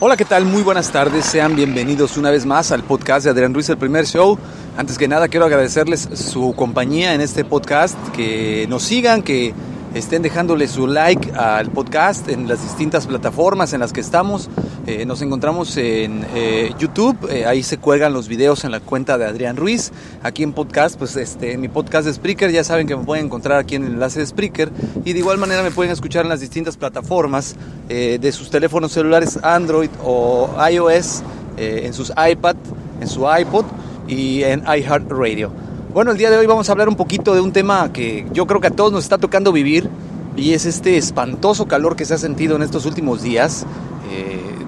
[0.00, 0.44] Hola, ¿qué tal?
[0.44, 1.24] Muy buenas tardes.
[1.24, 4.38] Sean bienvenidos una vez más al podcast de Adrián Ruiz, el primer show.
[4.76, 9.54] Antes que nada, quiero agradecerles su compañía en este podcast, que nos sigan, que
[9.94, 14.50] estén dejándole su like al podcast en las distintas plataformas en las que estamos.
[14.84, 19.16] Eh, nos encontramos en eh, YouTube, eh, ahí se cuelgan los videos en la cuenta
[19.16, 19.92] de Adrián Ruiz.
[20.24, 23.26] Aquí en podcast, pues este, en mi podcast de Spreaker, ya saben que me pueden
[23.26, 24.72] encontrar aquí en el enlace de Spreaker.
[25.04, 27.54] Y de igual manera me pueden escuchar en las distintas plataformas
[27.88, 31.22] de sus teléfonos celulares Android o iOS,
[31.58, 32.56] en sus iPad,
[33.00, 33.66] en su iPod
[34.08, 35.52] y en iHeartRadio.
[35.92, 38.46] Bueno, el día de hoy vamos a hablar un poquito de un tema que yo
[38.46, 39.90] creo que a todos nos está tocando vivir
[40.36, 43.66] y es este espantoso calor que se ha sentido en estos últimos días.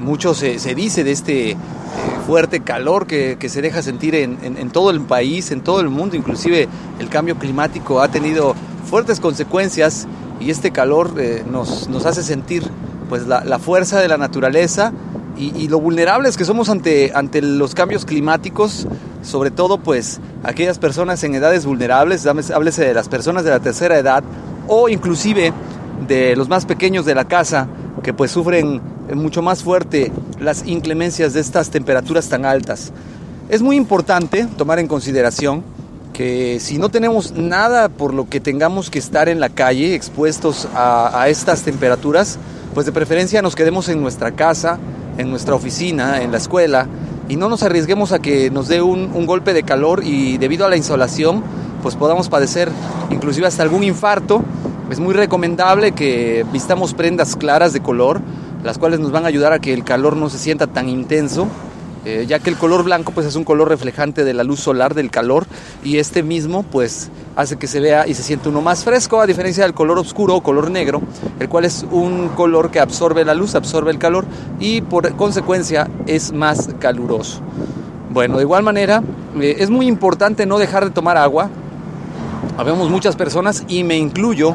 [0.05, 1.57] Mucho se, dice de este eh,
[2.27, 6.69] fuerte calor que, se deja sentir en, todo el país, en todo el mundo, inclusive
[6.99, 8.55] el cambio climático ha tenido
[8.89, 10.07] fuertes consecuencias
[10.41, 12.65] y este calor eh, nos, hace sentir
[13.09, 14.93] pues la, fuerza de la naturaleza.
[15.37, 18.87] Y, lo vulnerables que somos ante, ante los cambios climáticos,
[19.23, 23.99] sobre todo pues aquellas personas en edades vulnerables, háblese de las personas de la tercera
[23.99, 24.23] edad
[24.69, 25.53] o inclusive
[26.07, 27.67] de los más pequeños de la casa
[28.05, 28.81] que pues sufren
[29.13, 32.93] mucho más fuerte las inclemencias de estas temperaturas tan altas.
[33.49, 35.63] Es muy importante tomar en consideración
[36.15, 40.69] que si no tenemos nada por lo que tengamos que estar en la calle expuestos
[40.75, 42.39] a, estas temperaturas,
[42.73, 44.79] pues de preferencia nos quedemos en nuestra casa,
[45.19, 46.87] en nuestra oficina, en la escuela
[47.29, 50.65] y no nos arriesguemos a que nos dé un, un golpe de calor y debido
[50.67, 51.43] a la insolación
[51.83, 52.71] pues podamos padecer
[53.11, 54.43] inclusive hasta algún infarto.
[54.91, 58.21] Es muy recomendable que vistamos prendas claras de color
[58.65, 61.47] las cuales nos van a ayudar a que el calor no se sienta tan intenso,
[62.07, 64.95] eh, ya que el color blanco pues es un color reflejante de la luz solar
[64.95, 65.47] del calor
[65.85, 69.27] y este mismo pues hace que se vea y se siente uno más fresco a
[69.27, 71.03] diferencia del color oscuro o color negro,
[71.41, 74.25] el cual es un color que absorbe la luz, absorbe el calor
[74.59, 77.41] y por consecuencia es más caluroso.
[78.11, 79.03] Bueno, de igual manera
[79.41, 81.51] eh, es muy importante no dejar de tomar agua.
[82.57, 84.55] Habemos muchas personas y me incluyo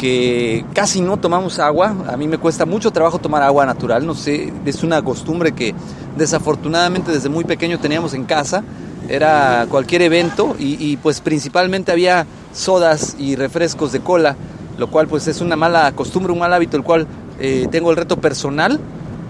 [0.00, 1.94] que casi no tomamos agua.
[2.08, 5.74] A mí me cuesta mucho trabajo tomar agua natural, no sé, es una costumbre que
[6.16, 8.64] desafortunadamente desde muy pequeño teníamos en casa.
[9.10, 14.36] Era cualquier evento y, pues principalmente había sodas y refrescos de cola,
[14.78, 17.06] lo cual pues es una mala costumbre, un mal hábito, el cual
[17.38, 18.80] eh, tengo el reto personal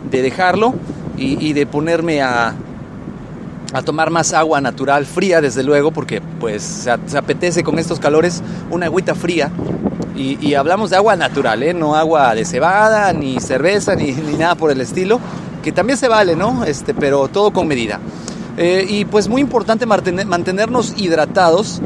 [0.08, 0.74] de dejarlo
[1.16, 2.54] y, de ponerme a,
[3.72, 8.42] a tomar más agua natural, fría desde luego, porque pues se, apetece con estos calores
[8.70, 9.50] una agüita fría
[10.20, 11.72] y, hablamos de agua natural, ¿eh?
[11.72, 15.18] no agua de cebada, ni cerveza, ni, nada por el estilo,
[15.62, 16.64] que también se vale, ¿no?
[16.64, 18.00] Este, pero todo con medida.
[18.56, 21.80] Eh, y pues muy importante mantenernos hidratados,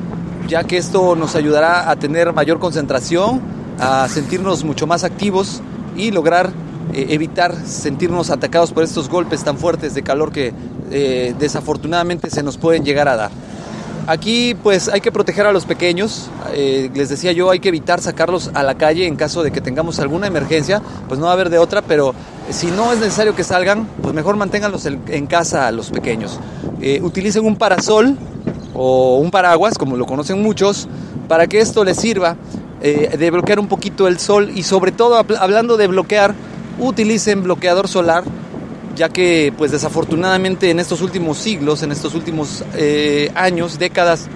[0.48, 3.40] ya que esto nos ayudará a tener mayor concentración,
[3.78, 5.62] a sentirnos mucho más activos
[5.96, 6.50] y lograr
[6.92, 10.52] eh, evitar sentirnos atacados por estos golpes tan fuertes de calor que
[11.38, 13.30] desafortunadamente se nos pueden llegar a dar.
[14.06, 18.00] Aquí pues hay que proteger a los pequeños, eh, les decía yo, hay que evitar
[18.00, 21.34] sacarlos a la calle en caso de que tengamos alguna emergencia, pues no va a
[21.34, 22.14] haber de otra, pero
[22.50, 26.38] si no es necesario que salgan, pues mejor manténganlos en, casa los pequeños.
[26.80, 28.16] Eh, utilicen un parasol
[28.74, 30.88] o un paraguas, como lo conocen muchos,
[31.28, 32.36] para que esto les sirva
[32.80, 36.34] eh, de bloquear un poquito el sol y sobre todo hablando de bloquear,
[36.78, 38.24] utilicen bloqueador solar,
[38.94, 42.64] ya que pues desafortunadamente en estos últimos siglos, en estos últimos
[43.34, 44.28] años, décadas,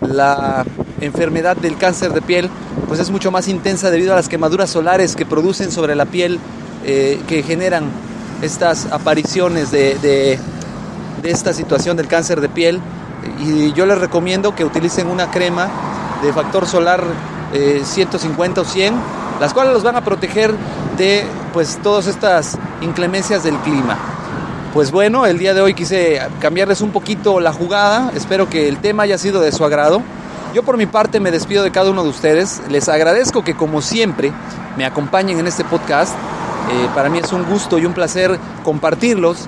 [0.00, 0.64] la
[1.00, 2.50] enfermedad del cáncer de piel
[2.88, 6.38] pues es mucho más intensa debido a las quemaduras solares que producen sobre la piel
[6.84, 7.84] eh, que generan
[8.42, 10.38] estas apariciones de,
[11.22, 12.80] esta situación del cáncer de piel
[13.40, 15.68] y yo les recomiendo que utilicen una crema
[16.22, 17.02] de factor solar
[17.84, 18.94] 150 o 100
[19.40, 20.54] las cuales los van a proteger
[20.96, 24.13] de pues todas estas inclemencias del clima.
[24.74, 28.78] Pues bueno, el día de hoy quise cambiarles un poquito la jugada, espero que el
[28.78, 30.02] tema haya sido de su agrado.
[30.52, 33.80] Yo por mi parte me despido de cada uno de ustedes, les agradezco que como
[33.80, 34.32] siempre
[34.76, 36.12] me acompañen en este podcast,
[36.72, 39.46] eh, para mí es un gusto y un placer compartirlos.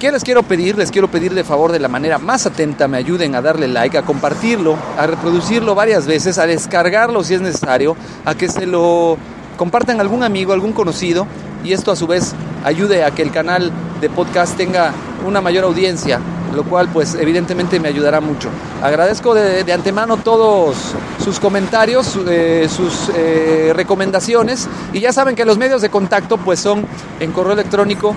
[0.00, 0.76] ¿Qué les quiero pedir?
[0.76, 3.96] Les quiero pedir de favor de la manera más atenta, me ayuden a darle like,
[3.96, 9.16] a compartirlo, a reproducirlo varias veces, a descargarlo si es necesario, a que se lo
[9.56, 11.28] compartan algún amigo, algún conocido
[11.62, 12.34] y esto a su vez
[12.64, 13.70] ayude a que el canal
[14.00, 14.92] de podcast tenga
[15.26, 16.20] una mayor audiencia,
[16.54, 18.48] lo cual pues evidentemente me ayudará mucho.
[18.82, 20.76] Agradezco de, antemano todos
[21.22, 26.60] sus comentarios, eh, sus eh, recomendaciones y ya saben que los medios de contacto pues
[26.60, 26.86] son
[27.20, 28.14] en correo electrónico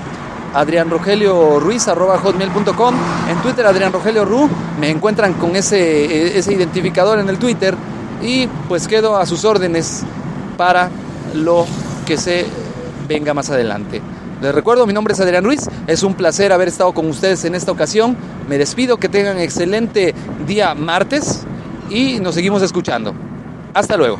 [0.53, 2.95] hotmail.com
[3.29, 4.49] en Twitter Adrián Rogelio Ru,
[4.79, 7.75] me encuentran con ese, ese identificador en el Twitter
[8.21, 10.03] y pues quedo a sus órdenes
[10.57, 10.89] para
[11.33, 11.65] lo
[12.05, 12.45] que se
[13.07, 14.01] venga más adelante.
[14.41, 17.55] Les recuerdo, mi nombre es Adrián Ruiz, es un placer haber estado con ustedes en
[17.55, 18.15] esta ocasión.
[18.47, 20.15] Me despido, que tengan excelente
[20.47, 21.43] día martes
[21.89, 23.13] y nos seguimos escuchando.
[23.73, 24.19] Hasta luego.